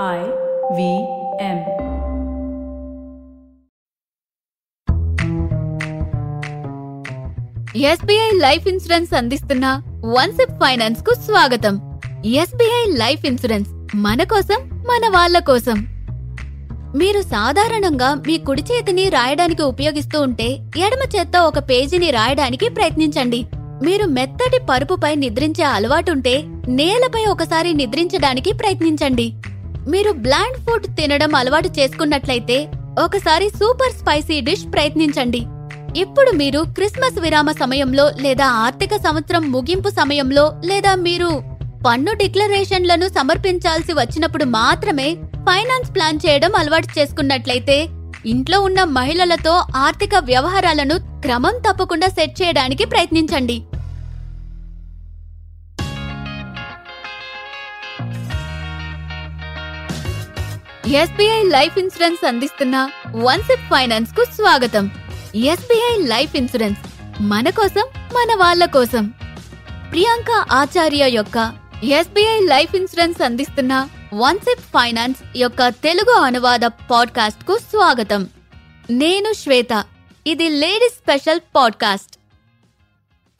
I 0.00 0.20
V 0.76 0.84
M. 1.46 1.58
SBI 7.76 8.30
life 8.34 8.68
insurance 8.68 9.14
అందిస్తున్న 9.14 9.82
one 10.04 10.32
SIP 10.32 10.52
ఫైనాన్స్కు 10.52 11.14
స్వాగతం. 11.14 12.00
ఎస్బీఐ 12.26 12.84
లైఫ్ 12.92 13.26
ఇన్సూరెన్స్ 13.26 13.68
మన 13.94 14.22
కోసం 14.22 14.56
మన 14.88 15.12
వాళ్ళ 15.12 15.38
కోసం. 15.38 15.78
మీరు 16.96 17.22
సాధారణంగా 17.22 18.14
మీ 18.14 18.38
కుడి 18.38 18.62
చేతిని 18.62 19.08
రాయడానికి 19.08 19.62
ఉపయోగిస్తూ 19.62 20.20
ఉంటే 20.20 20.48
ఎడమ 20.86 21.08
చేత్తో 21.16 21.42
ఒక 21.42 21.58
పేజీని 21.58 22.10
రాయడానికి 22.10 22.68
ప్రయత్నించండి. 22.68 23.46
మీరు 23.82 24.04
మెత్తటి 24.06 24.60
పరుపుపై 24.70 25.14
నిద్రించే 25.14 25.64
అలవాటుంటే 25.64 26.44
నేలపై 26.68 27.24
ఒకసారి 27.24 27.72
నిద్రించడానికి 27.72 28.52
ప్రయత్నించండి. 28.52 29.34
మీరు 29.88 30.10
బ్లాండ్ 30.12 30.56
ఫుడ్ 30.56 30.96
తినడం 30.96 31.34
అలవాటు 31.34 31.70
చేసుకున్నట్లయితే 31.78 32.68
ఒకసారి 33.04 33.48
సూపర్ 33.48 33.92
స్పైసీ 33.92 34.40
డిష్ 34.40 34.64
ప్రయత్నించండి. 34.74 35.42
ఇప్పుడు 35.96 36.30
మీరు 36.36 36.60
క్రిస్మస్ 36.60 37.18
విరామ 37.18 37.50
సమయంలో 37.52 38.10
లేదా 38.20 38.44
ఆర్థిక 38.44 38.96
సంవత్సరం 38.96 39.52
ముగింపు 39.52 39.88
సమయంలో 39.88 40.60
లేదా 40.64 40.94
మీరు 40.94 41.42
పన్ను 41.86 42.12
డిక్లరేషన్లను 42.12 43.08
సమర్పించాల్సి 43.08 43.92
వచ్చినప్పుడు 43.92 44.44
మాత్రమే 44.44 45.14
ఫైనాన్స్ 45.48 45.94
ప్లాన్ 45.94 46.20
చేయడం 46.26 46.52
అలవాటు 46.56 46.98
చేసుకున్నట్లయితే 46.98 47.88
ఇంట్లో 48.26 48.60
ఉన్న 48.60 48.84
మహిళలతో 48.84 49.64
ఆర్థిక 49.76 50.14
వ్యవహారాలను 50.18 50.94
క్రమం 51.20 51.54
తప్పకుండా 51.70 52.08
సెట్ 52.08 52.42
చేయడానికి 52.42 52.84
ప్రయత్నించండి. 52.84 53.62
ఎస్బీఐ 60.92 61.42
లైఫ్ 61.42 61.78
ఇన్సూరెన్స్ 61.78 62.26
అందిస్తున్న 62.26 62.90
వన్ 63.10 63.42
సిప్ 63.42 63.60
ఫైనాన్స్కు 63.60 64.24
స్వాగతం. 64.24 64.90
ఎస్బీఐ 65.34 66.06
లైఫ్ 66.06 66.36
ఇన్సూరెన్స్ 66.36 66.80
మన 67.22 67.50
కోసం 67.50 67.82
మన 67.98 68.36
వాళ్ళ 68.36 68.64
కోసం. 68.64 69.06
ప్రియాంక 69.90 70.30
ఆచార్య 70.52 71.08
యొక్క 71.08 71.52
ఎస్బీఐ 71.84 72.40
లైఫ్ 72.40 72.74
ఇన్సూరెన్స్ 72.74 73.22
అందిస్తున్న 73.22 73.88
వన్ 74.14 74.38
సిప్ 74.38 74.60
ఫైనాన్స్ 74.60 75.20
యొక్క 75.36 75.68
తెలుగు 75.68 76.12
అనువాద 76.12 76.60
పాడ్కాస్ట్కు 76.60 77.58
స్వాగతం. 77.58 78.28
నేను 78.90 79.32
శ్వేత 79.32 79.84
ఇది 80.26 80.48
లేడీస్ 80.48 80.94
స్పెషల్ 80.94 81.40
పాడ్కాస్ట్. 81.54 82.16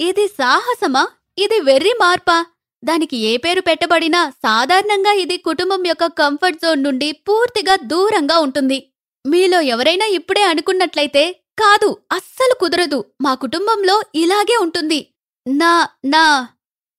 ఇది 0.00 0.26
సాహసమా? 0.26 1.08
ఇది 1.38 1.60
వెర్రి 1.60 1.94
మార్పా? 2.00 2.46
దానికి 2.84 3.16
ఏ 3.16 3.36
పేరు 3.36 3.60
పెట్టబడినా 3.60 4.30
సాధారణంగా 4.30 5.12
ఇది 5.12 5.36
కుటుంబం 5.36 5.86
యొక్క 5.86 6.06
కంఫర్ట్ 6.06 6.58
జోన్ 6.58 6.82
నుండి 6.82 7.12
పూర్తిగా 7.12 7.76
దూరంగా 7.76 8.38
ఉంటుంది. 8.38 8.92
మీలో 9.26 9.60
ఎవరైనా 9.60 10.06
ఇప్పుడే 10.06 10.42
అనుకున్నట్లయితే 10.42 11.32
కాదు 11.32 11.98
అస్సలు 12.12 12.54
కుదరదు. 12.60 13.04
మా 13.20 13.34
కుటుంబంలో 13.34 14.02
ఇలాగే 14.14 14.56
ఉంటుంది. 14.56 15.06
నా 15.46 15.88
నా. 16.04 16.48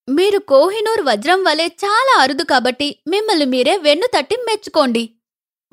మీరు 0.09 0.39
కోహినూర్ 0.39 1.02
వజ్రం 1.02 1.44
వలె 1.44 1.67
చాలా 1.67 2.22
అరుదు 2.22 2.44
కాబట్టి 2.44 3.00
మిమ్మల్ని 3.08 3.45
మీరే 3.45 3.78
వెన్ను 3.78 4.08
తట్టి 4.08 4.36
మెచ్చుకోండి. 4.36 5.09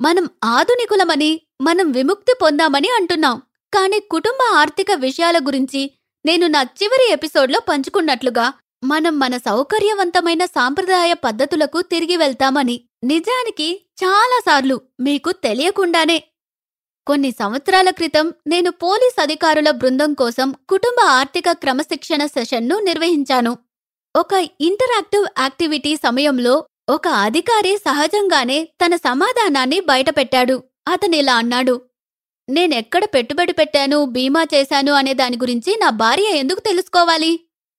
మనం 0.01 0.29
ఆధునికులమని 0.43 1.41
మనం 1.61 1.91
విముక్తి 1.91 2.33
పొందామని 2.41 2.89
అంటున్నాం. 2.89 3.41
కానీ 3.73 3.99
కుటుంబ 3.99 4.53
ఆర్థిక 4.53 4.91
విషయాల 4.91 5.37
గురించి 5.37 5.91
నేను 6.25 6.47
నా 6.47 6.61
చివరి 6.61 7.11
ఎపిసోడ్లో 7.11 7.59
పంచుకున్నట్లుగా 7.59 8.53
మనం 8.83 9.19
మన 9.19 9.37
సౌకర్యవంతమైన 9.37 10.45
సాంప్రదాయ 10.45 11.13
పద్ధతులకు 11.13 11.81
తిరిగి 11.81 12.15
వెళ్తామని 12.17 12.75
నిజానికి 13.03 13.67
చాలాసార్లు 14.03 14.81
మీకు 14.99 15.31
తెలియకుండానే. 15.31 16.23
కొన్ని 17.07 17.31
సంవత్సరాల 17.31 17.89
క్రితం 17.89 18.33
నేను 18.47 18.71
పోలీస్ 18.71 19.21
అధికారుల 19.21 19.71
బృందం 19.71 20.13
కోసం 20.13 20.55
కుటుంబ 20.69 20.99
ఆర్థిక 21.09 21.51
క్రమశిక్షణ 21.51 22.25
సెషన్ను 22.25 22.79
నిర్వహించాను. 22.79 23.57
ఒక 24.15 24.33
ఇంటరాక్టివ్ 24.61 25.25
యాక్టివిటీ 25.39 25.95
సమయంలో 25.95 26.55
ఒక 26.89 27.07
అధికారి 27.07 27.77
సహజంగానే 27.77 28.59
తన 28.85 28.95
సమాధానాన్ని 28.95 29.79
బయటపెట్టాడు. 29.79 30.63
అతనిలా 30.87 31.35
అన్నాడు 31.35 31.81
నేనెక్కడ 32.49 33.05
పెట్టుబడి 33.05 33.53
పెట్టాను 33.53 34.05
బీమా 34.05 34.43
చేశాను 34.53 34.93
అనే 34.93 35.13
దాని 35.13 35.37
గురించి 35.37 35.77
నా 35.81 35.89
భార్య 35.89 36.29
ఎందుకు 36.37 36.59
తెలుసుకోవాలి? 36.59 37.31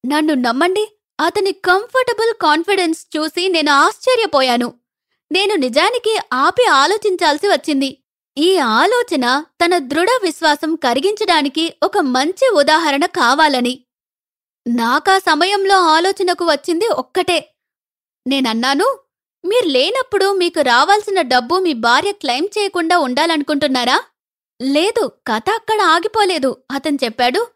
నన్ను 0.07 0.35
నమ్మండి 0.35 0.93
అతని 1.21 1.53
కంఫర్టబుల్ 1.53 2.33
కాన్ఫిడెన్స్ 2.43 3.07
చూసి 3.17 3.49
నేను 3.49 3.73
ఆశ్చర్యపోయాను. 3.73 4.75
నేను 5.33 5.55
నిజానికి 5.55 6.19
ఆపి 6.33 6.67
ఆలోచించాల్సి 6.67 7.49
వచ్చింది. 7.49 7.99
ఈ 8.39 8.57
ఆలోచన 8.57 9.45
తన 9.65 9.79
దృఢ 9.79 10.07
విశ్వాసం 10.23 10.75
కరిగించడానికి 10.75 11.75
ఒక 11.83 11.99
మంచి 11.99 12.49
ఉదాహరణ 12.49 13.05
కావాలని. 13.05 13.85
నాకా 14.67 15.19
సమయంలో 15.19 15.79
ఆలోచనకు 15.79 16.45
వచ్చింది 16.45 16.87
ఒక్కటే. 16.87 17.55
నేనన్నాను 18.27 18.99
మీరు 19.45 19.69
లేనప్పుడు 19.69 20.33
మీకు 20.33 20.61
రావాల్సిన 20.61 21.21
డబ్బు 21.21 21.55
మీ 21.55 21.73
భార్య 21.73 22.13
క్లెయిమ్ 22.13 22.49
చేయకుండా 22.59 22.99
ఉండాలనుకుంటున్నారా? 22.99 24.03
లేదు 24.63 25.13
కథ 25.27 25.51
అక్కడ 25.51 25.81
ఆగిపోలేదు 25.83 26.57
అతను 26.71 26.99
చెప్పాడు. 27.05 27.47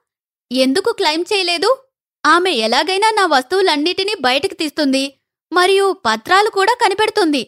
ఎందుకు 0.53 0.93
క్లెయిమ్ 0.93 1.25
చేయలేదు? 1.33 1.86
ఆమె 2.27 2.51
ఎలాగైనా 2.67 3.09
నా 3.11 3.25
వస్తువులన్నిటినీ 3.27 4.15
బయటికి 4.21 4.55
తీస్తుంది 4.55 5.05
మరియు 5.53 5.87
పత్రాలు 6.07 6.51
కూడా 6.51 6.75
కనిపెడుతుంది. 6.83 7.43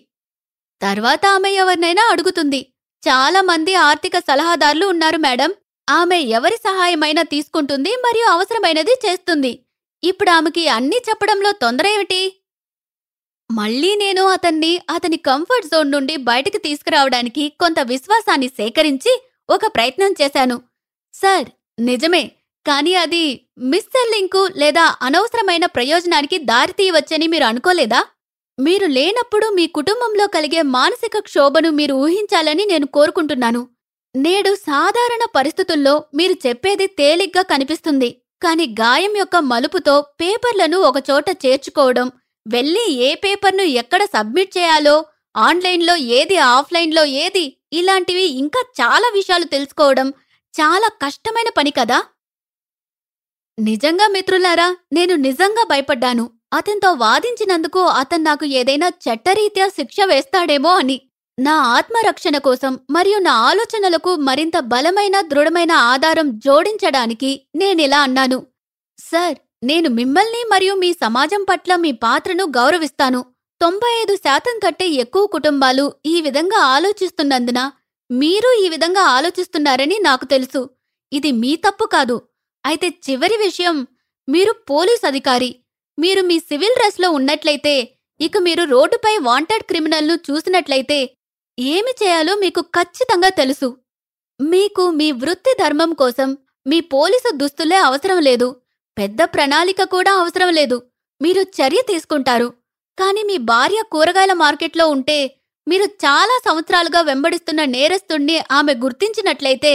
తర్వాత 0.83 1.27
ఆమె 1.27 1.51
ఎవరినైనా 1.53 2.03
అడుగుతుంది. 2.13 2.61
చాలా 3.03 3.41
మంది 3.43 3.75
ఆర్థిక 3.89 4.17
సలహాదారులు 4.19 4.87
ఉన్నారు 4.87 5.17
మేడం. 5.17 5.51
ఆమె 5.89 6.19
ఎవరి 6.39 6.57
సహాయమైనా 6.67 7.23
తీసుకుంటుంది 7.23 7.93
మరియు 8.07 8.27
అవసరమైనది 8.31 8.95
చేస్తుంది. 9.07 9.53
ఇప్పుడు 10.03 10.31
ఆమెకి 10.31 10.65
అన్నీ 10.69 10.99
చెప్పడంలో 11.09 11.53
తొందర 11.53 11.87
ఏమిటి? 11.87 12.21
మళ్ళీ 13.51 13.91
నేను 13.95 14.23
అతన్ని 14.27 14.73
అతని 14.91 15.17
కంఫర్ట్ 15.29 15.67
జోన్ 15.67 15.91
నుండి 15.91 16.17
బయటికి 16.31 16.59
తీసుకురావడానికి 16.59 17.45
కొంత 17.61 17.81
విశ్వాసాన్ని 17.93 18.49
సేకరించి 18.49 19.13
ఒక 19.51 19.67
ప్రయత్నం 19.67 20.13
చేశాను. 20.23 20.57
సార్ 21.15 21.49
నిజమే 21.81 22.25
కానీ 22.67 22.95
అది 22.95 23.25
మిస్సెల్లింగ్కు 23.59 24.49
లేదా 24.57 24.97
అనవసరమైన 25.03 25.67
ప్రయోజనానికి 25.67 26.39
దారితీయవచ్చని 26.39 27.27
మీరు 27.27 27.45
అనుకోలేదా? 27.45 28.01
మీరు 28.59 28.87
లేనప్పుడు 28.87 29.47
మీ 29.49 29.67
కుటుంబంలో 29.67 30.27
కలిగే 30.27 30.63
మానసిక 30.63 31.19
క్షోభను 31.19 31.71
మీరు 31.71 31.95
ఊహించాలని 31.95 32.65
నేను 32.65 32.87
కోరుకుంటున్నాను. 32.87 33.69
నేడు 34.17 34.55
సాధారణ 34.55 35.25
పరిస్థితుల్లో 35.37 36.05
మీరు 36.15 36.33
చెప్పేది 36.47 36.87
తేలిగ్గా 36.87 37.43
కనిపిస్తుంది. 37.43 38.23
కాని 38.43 38.67
గాయం 38.81 39.17
యొక్క 39.17 39.37
మలుపుతో 39.37 40.01
పేపర్లను 40.01 40.79
ఒకచోట 40.79 41.31
చేర్చుకోవడం 41.47 42.13
వెళ్ళి 42.49 42.93
ఏ 42.93 43.15
పేపర్ను 43.15 43.63
ఎక్కడ 43.63 44.05
సబ్మిట్ 44.05 44.59
చేయాలో 44.59 45.05
ఆన్లైన్లో 45.37 45.97
ఏది 45.97 46.37
ఆఫ్లైన్లో 46.37 47.05
ఏది 47.05 47.59
ఇలాంటివి 47.73 48.23
ఇంకా 48.23 48.61
చాలా 48.81 49.09
విషయాలు 49.15 49.45
తెలుసుకోవడం 49.45 50.09
చాలా 50.61 50.89
కష్టమైన 50.89 51.49
పని 51.49 51.71
కదా? 51.71 52.03
నిజంగా 53.59 54.09
మిత్రులారా 54.09 54.77
నేను 54.93 55.15
నిజంగా 55.15 55.65
భయపడ్డాను. 55.69 56.31
అతనితో 56.53 56.93
వాదించినందుకు 56.93 57.81
అతను 57.81 58.23
నాకు 58.23 58.45
ఏదైనా 58.47 58.89
చట్టరీత్యా 58.89 59.69
శిక్ష 59.69 59.97
వేస్తాడేమో 60.05 60.71
అని. 60.75 61.01
నా 61.39 61.55
ఆత్మరక్షణ 61.55 62.39
కోసం 62.39 62.79
మరియు 62.91 63.19
నా 63.19 63.33
ఆలోచనలకు 63.33 64.15
మరింత 64.15 64.59
బలమైన 64.59 65.21
దృఢమైన 65.21 65.73
ఆధారం 65.73 66.39
జోడించడానికి 66.39 67.31
నేనిలా 67.57 68.01
అన్నాను. 68.03 68.47
సార్ 68.99 69.37
నేను 69.63 69.89
మిమ్మల్ని 69.89 70.45
మరియు 70.51 70.75
మీ 70.75 70.93
సమాజం 70.93 71.47
పట్ల 71.51 71.77
మీ 71.77 71.93
పాత్రను 71.93 72.45
గౌరవిస్తాను. 72.45 73.25
తొంభై 73.61 73.93
ఐదు 74.03 74.17
శాతం 74.17 74.61
కంటే 74.65 74.89
ఎక్కువ 74.89 75.27
కుటుంబాలు 75.27 75.93
ఈ 76.07 76.21
విధంగా 76.21 76.59
ఆలోచిస్తున్నందున 76.59 77.73
మీరు 78.11 78.65
ఈ 78.65 78.69
విధంగా 78.69 79.01
ఆలోచిస్తున్నారని 79.01 79.99
నాకు 79.99 80.25
తెలుసు. 80.25 80.71
ఇది 81.13 81.33
మీ 81.33 81.57
తప్పు 81.57 81.87
కాదు. 81.87 82.23
అయితే 82.69 82.89
చివరి 83.07 83.37
విషయం 83.47 83.77
మీరు 84.29 84.53
పోలీస్ 84.71 85.05
అధికారి. 85.11 85.51
మీరు 85.99 86.23
మీ 86.31 86.37
సివిల్ 86.49 86.77
డ్రెస్లో 86.79 87.09
ఉన్నట్లయితే 87.19 87.75
ఇక 88.21 88.37
మీరు 88.47 88.63
రోడ్డుపై 88.65 89.15
వాంటెడ్ 89.29 89.65
క్రిమినల్ను 89.71 90.15
చూసినట్లయితే 90.27 90.99
ఏమి 91.59 91.93
చేయాలో 92.01 92.33
మీకు 92.45 92.61
ఖచ్చితంగా 92.77 93.31
తెలుసు. 93.41 93.69
మీకు 94.41 94.85
మీ 94.99 95.09
వృత్తి 95.23 95.53
ధర్మం 95.63 95.93
కోసం 96.03 96.29
మీ 96.67 96.79
పోలీసు 96.95 97.31
దుస్తులే 97.37 97.79
అవసరం 97.89 98.19
లేదు. 98.29 98.49
పెద్ద 98.97 99.21
ప్రణాళిక 99.35 99.83
కూడా 99.95 100.13
అవసరం 100.21 100.51
లేదు. 100.59 100.77
మీరు 101.21 101.43
చర్య 101.59 101.81
తీసుకుంటారు. 101.91 102.49
కానీ 102.99 103.23
మీ 103.31 103.37
భార్య 103.53 103.81
కూరగాయల 103.93 104.35
మార్కెట్లో 104.45 104.85
ఉంటే 104.89 105.19
మీరు 105.67 105.87
చాలా 106.05 106.35
సంవత్సరాలుగా 106.47 107.01
వెంబడిస్తున్న 107.01 107.63
నేరస్తుణ్ణి 107.77 108.37
ఆమె 108.59 108.73
గుర్తించినట్లయితే 108.85 109.73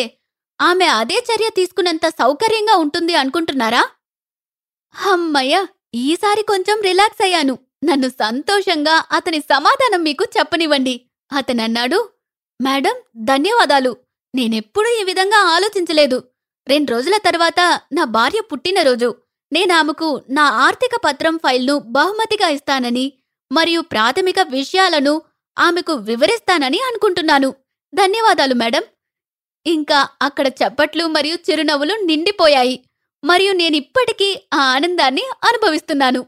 ఆమె 0.62 0.86
అదే 0.86 1.16
చర్య 1.16 1.50
తీసుకున్నంత 1.56 2.08
సౌకర్యంగా 2.08 2.76
ఉంటుంది 2.76 3.16
అనుకుంటున్నారా? 3.16 3.90
హమ్మయ్య 4.96 5.66
ఈసారి 5.96 6.44
కొంచెం 6.44 6.82
రిలాక్స్ 6.82 7.24
అయ్యాను. 7.24 7.60
నన్ను 7.84 8.10
సంతోషంగా 8.10 9.06
అతని 9.12 9.40
సమాధానం 9.40 10.04
మీకు 10.04 10.26
చెప్పనివ్వండి. 10.40 11.02
అతనన్నాడు 11.32 12.10
మేడం 12.62 12.96
ధన్యవాదాలు. 13.18 13.98
నేనెప్పుడూ 14.36 14.90
ఈ 15.02 15.04
విధంగా 15.04 15.38
ఆలోచించలేదు. 15.38 16.24
రెండు 16.68 16.92
రోజుల 16.92 17.18
తర్వాత 17.18 17.82
నా 17.94 18.04
భార్య 18.04 18.42
పుట్టినరోజు. 18.42 19.16
నేనామెకు 19.54 20.22
నా 20.30 20.44
ఆర్థిక 20.44 20.92
పత్రం 21.06 21.38
ఫైల్ను 21.38 21.80
బహుమతిగా 21.80 22.50
ఇస్తానని 22.50 23.14
మరియు 23.52 23.82
ప్రాథమిక 23.82 24.36
విషయాలను 24.40 25.22
ఆమెకు 25.60 25.94
వివరిస్తానని 25.94 26.78
అనుకుంటున్నాను. 26.78 27.56
ధన్యవాదాలు 27.96 28.54
మేడం. 28.54 28.84
ఇంకా 29.66 30.08
అక్కడ 30.22 30.48
చప్పట్లు 30.48 31.06
మరియు 31.06 31.38
చిరునవ్వులు 31.50 31.94
నిండిపోయాయి. 31.94 32.80
మరియు 33.24 33.54
నేనిప్పటికీ 33.54 34.42
ఆ 34.54 34.58
ఆనందాన్ని 34.58 35.22
అనుభవిస్తున్నాను. 35.44 36.26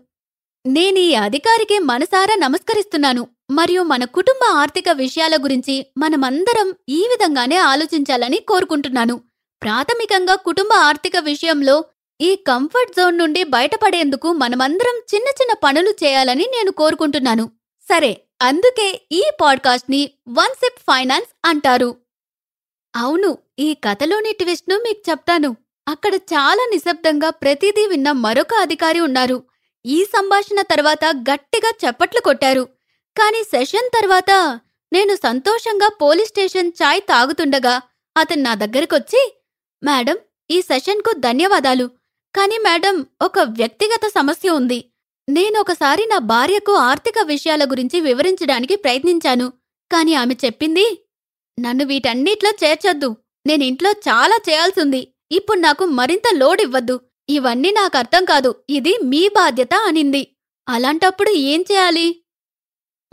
నేను 0.66 1.00
ఈ 1.00 1.14
అధికారికి 1.14 1.80
మనసారా 1.80 2.36
నమస్కరిస్తున్నాను. 2.36 3.28
మరియు 3.52 3.82
మన 3.82 4.06
కుటుంబ 4.06 4.46
ఆర్థిక 4.52 4.90
విషయాల 4.90 5.38
గురించి 5.44 5.86
మనమందరం 5.98 6.74
ఈ 6.90 7.02
విధంగానే 7.02 7.58
ఆలోచించాలని 7.58 8.38
కోరుకుంటున్నాను. 8.38 9.22
ప్రాథమికంగా 9.62 10.36
కుటుంబ 10.36 10.74
ఆర్థిక 10.74 11.18
విషయంలో 11.18 11.86
ఈ 12.22 12.36
కంఫర్ట్ 12.36 12.96
జోన్ 12.98 13.18
నుండి 13.18 13.44
బయటపడేందుకు 13.44 14.34
మనమందరం 14.34 14.98
చిన్న 15.16 15.28
చిన్న 15.28 15.54
పనులు 15.64 15.90
చేయాలని 15.90 16.44
నేను 16.44 16.72
కోరుకుంటున్నాను. 16.72 17.52
సరే 17.90 18.22
అందుకే 18.42 19.02
ఈ 19.12 19.24
పాడ్కాస్ట్ని 19.42 20.10
వన్ 20.30 20.56
సిప్ 20.56 20.80
ఫైనాన్స్ 20.80 21.28
అంటారు. 21.46 21.96
అవును 22.96 23.38
ఈ 23.60 23.74
కథలోని 23.74 24.32
ట్విస్ట్ను 24.34 24.76
మీకు 24.76 25.10
చెప్తాను. 25.10 25.56
అక్కడ 25.88 26.16
చాలా 26.16 26.64
నిశ్శబ్దంగా 26.74 27.30
ప్రతిదీ 27.30 27.88
విన్న 27.88 28.12
మరొక 28.12 28.54
అధికారి 28.54 29.00
ఉన్నారు. 29.00 29.44
ఈ 29.86 30.04
సంభాషణ 30.04 30.62
తర్వాత 30.62 31.06
గట్టిగా 31.30 31.72
చప్పట్లు 31.84 32.22
కొట్టారు. 32.22 32.64
కాని 33.18 33.44
సెషన్ 33.44 33.90
తర్వాత 33.94 34.32
నేను 34.94 35.16
సంతోషంగా 35.16 35.90
పోలీస్ 36.02 36.30
స్టేషన్ 36.30 36.72
చాయ్ 36.84 37.02
తాగుతుండగా 37.02 37.82
అతను 38.18 38.42
నా 38.42 38.56
దగ్గరకొచ్చి 38.56 39.22
మేడం 39.84 40.18
ఈ 40.52 40.62
సెషన్కు 40.62 41.12
ధన్యవాదాలు. 41.18 41.88
కానీ 42.36 42.58
మేడం 42.58 43.06
ఒక 43.22 43.40
వ్యక్తిగత 43.40 44.08
సమస్య 44.08 44.50
ఉంది. 44.50 44.86
నేనొకసారి 45.30 46.06
నా 46.06 46.18
భార్యకు 46.18 46.74
ఆర్థిక 46.74 47.20
విషయాల 47.24 47.66
గురించి 47.66 48.02
వివరించడానికి 48.02 48.76
ప్రయత్నించాను. 48.76 49.54
కాని 49.92 50.16
ఆమె 50.16 50.36
చెప్పింది 50.46 50.86
నన్ను 51.58 51.86
వీటన్నిట్లో 51.86 52.52
చేర్చొద్దు. 52.64 53.18
నేనింట్లో 53.48 53.92
చాలా 54.08 54.38
చేయాల్సింది. 54.50 55.08
ఇప్పుడు 55.32 55.60
నాకు 55.60 55.86
మరింత 55.86 56.28
లోడ్ 56.34 56.62
ఇవ్వద్దు 56.62 57.00
ఇవన్నీ 57.30 57.72
నాకు 57.72 57.98
అర్థం 57.98 58.26
కాదు. 58.26 58.56
ఇది 58.70 58.98
మీ 59.04 59.28
బాధ్యత 59.28 59.74
అనింది. 59.74 60.28
అలాంటప్పుడు 60.70 61.30
ఏం 61.30 61.66
చేయాలి? 61.72 62.08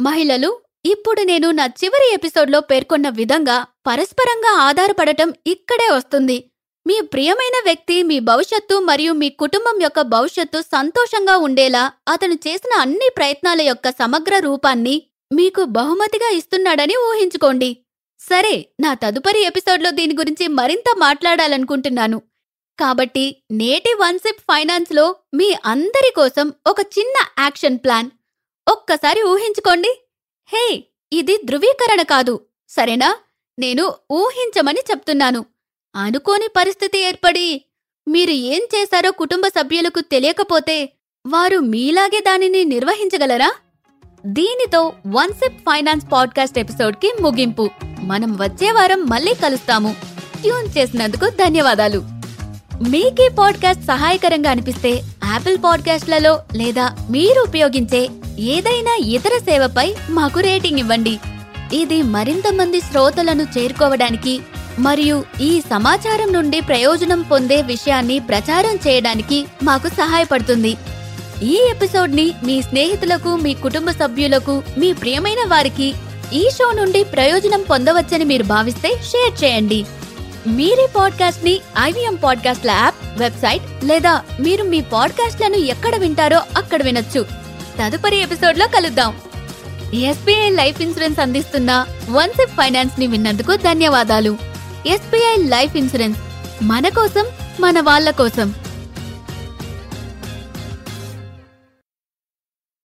మహిళలు 0.01 0.51
ఇప్పుడు 0.85 1.23
నేను 1.23 1.51
నా 1.51 1.67
చివరి 1.67 2.15
ఎపిసోడ్లో 2.15 2.61
పేర్కొన్న 2.61 3.09
విధంగా 3.09 3.67
పరస్పరంగా 3.87 4.53
ఆధారపడటం 4.61 5.35
ఇక్కడే 5.47 5.89
వస్తుంది. 5.93 6.39
మీ 6.87 7.01
ప్రియమైన 7.01 7.57
వ్యక్తి 7.65 8.03
మీ 8.03 8.19
భవిష్యత్తు 8.19 8.79
మరియు 8.79 9.13
మీ 9.13 9.29
కుటుంబం 9.29 9.83
యొక్క 9.83 10.01
భవిష్యత్తు 10.01 10.61
సంతోషంగా 10.73 11.37
ఉండేలా 11.37 11.93
అతను 12.09 12.35
చేసిన 12.35 12.73
అన్ని 12.81 13.09
ప్రయత్నాల 13.17 13.61
యొక్క 13.63 13.91
సమగ్ర 13.91 14.39
రూపాన్ని 14.39 15.03
మీకు 15.33 15.65
బహుమతిగా 15.65 16.29
ఇస్తున్నాడని 16.31 16.97
ఊహించుకోండి. 17.09 17.71
సరే 18.31 18.69
నా 18.81 18.95
తదుపరి 18.95 19.41
ఎపిసోడ్లో 19.41 19.91
దీని 19.91 20.15
గురించి 20.15 20.49
మరింత 20.49 20.95
మాట్లాడాలనుకుంటున్నాను. 20.99 22.23
కాబట్టి 22.81 23.43
నేటి 23.51 23.95
వన్సిప్ 23.95 24.41
ఫైనాన్స్లో 24.41 25.17
మీ 25.35 25.57
అందరి 25.65 26.13
కోసం 26.17 26.53
ఒక 26.67 26.81
చిన్న 26.81 27.43
యాక్షన్ 27.43 27.79
ప్లాన్. 27.79 28.11
ఒక్కసారి 28.69 29.23
ఊహించుకోండి. 29.23 30.01
హే 30.47 30.85
ఇది 31.13 31.39
ధృవీకరణ 31.45 32.03
కాదు. 32.03 32.41
సరేనా? 32.69 33.17
నేను 33.59 33.95
ఊహించమని 34.13 34.81
చెప్తున్నాను. 34.91 35.45
అనుకోని 35.97 36.49
పరిస్థితి 36.57 36.99
ఏర్పడి 36.99 37.63
మీరు 38.09 38.31
ఏం 38.31 38.61
చేశారో 38.77 39.11
కుటుంబ 39.11 39.47
సభ్యులకు 39.47 40.01
తెలియకపోతే 40.01 40.93
వారు 41.27 41.59
మీలాగే 41.59 42.21
దానిని 42.21 42.65
నిర్వహించగలరా? 42.65 43.55
దీనితో 44.27 44.93
వన్సిప్ 45.07 45.59
ఫైనాన్స్ 45.59 46.07
పాడ్కాస్ట్ 46.13 46.59
ఎపిసోడ్కి 46.59 47.13
ముగింపు. 47.21 47.71
మనం 48.03 48.39
వచ్చే 48.41 48.73
వారం 48.73 49.07
మళ్ళీ 49.09 49.35
కలుస్తాము. 49.35 49.97
ట్యూన్ 50.43 50.79
చేసినందుకు 50.79 51.29
ధన్యవాదాలు. 51.29 52.05
మీకే 52.89 53.29
పాడ్కాస్ట్ 53.29 53.83
సహాయకరంగా 53.83 54.51
అనిపిస్తే 54.51 54.91
యాపిల్ 55.33 55.59
పాడ్కాస్ట్లలో 55.65 56.41
లేదా 56.55 56.93
మీరు 57.11 57.41
ఉపయోగించే 57.41 58.09
ఏదైనా 58.39 58.99
ఇతర 59.07 59.39
సేవపై 59.39 59.95
మాకు 60.11 60.41
రేటింగ్ 60.41 60.79
ఇవ్వండి. 60.79 61.19
ఇది 61.73 62.03
మరింత 62.03 62.53
మంది 62.53 62.81
శ్రోతలను 62.81 63.43
చేరుకోవడానికి 63.59 64.41
మరియు 64.79 65.25
ఈ 65.41 65.61
సమాచారం 65.61 66.33
నుండి 66.33 66.61
ప్రయోజనం 66.61 67.23
పొందే 67.23 67.63
విషయాన్ని 67.63 68.19
ప్రచారం 68.19 68.75
చేయడానికి 68.89 69.47
మాకు 69.63 69.89
సహాయపడుతుంది. 69.89 70.77
ఈ 71.43 71.69
ఎపిసోడ్ని 71.71 72.33
మీ 72.45 72.63
స్నేహితులకు 72.63 73.37
మీ 73.37 73.55
కుటుంబ 73.55 73.91
సభ్యులకు 73.91 74.63
మీ 74.79 74.93
ప్రియమైన 74.93 75.49
వారికి 75.49 75.95
ఈ 76.33 76.51
షో 76.51 76.73
నుండి 76.73 77.05
ప్రయోజనం 77.05 77.63
పొందవచ్చని 77.63 78.25
మీరు 78.25 78.43
భావిస్తే 78.43 78.89
షేర్ 78.89 79.45
చేయండి. 79.45 79.87
మీరే 80.47 80.89
పాడ్కాస్ట్ని 80.97 81.61
ఐవీఎం 81.81 82.15
పాడ్కాస్ట్ల 82.15 82.71
యాప్ 82.71 83.19
వెబ్సైట్ 83.19 83.85
లేదా 83.85 84.23
మీరు 84.41 84.65
మీ 84.65 84.81
పాడ్కాస్ట్లను 84.81 85.57
ఎక్కడ 85.57 85.97
వింటారో 85.97 86.43
అక్కడ 86.57 86.83
వినొచ్చు. 86.83 87.27
తదుపరి 87.81 88.17
ఎపిసోడ్లో 88.17 88.67
కలుద్దాం. 88.67 89.17
ఎస్బీఐ 89.95 90.51
లైఫ్ 90.51 90.83
ఇన్సూరెన్స్ 90.83 91.21
అందిస్తున్న 91.21 91.87
వన్సిప్ 92.11 92.51
ఫైనాన్స్ని 92.51 93.07
విన్నందుకు 93.07 93.57
ధన్యవాదాలు. 93.57 94.37
ఎస్బీఐ 94.87 95.43
లైఫ్ 95.43 95.77
ఇన్సూరెన్స్ 95.77 96.19
మన 96.63 96.89
కోసం 96.89 97.25
మన 97.61 97.81
వాళ్ళ 97.81 98.11
కోసం. 98.11 98.55